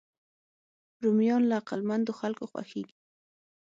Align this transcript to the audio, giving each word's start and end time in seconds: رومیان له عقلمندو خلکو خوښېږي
رومیان 1.03 1.41
له 1.49 1.55
عقلمندو 1.61 2.17
خلکو 2.19 2.43
خوښېږي 2.51 2.95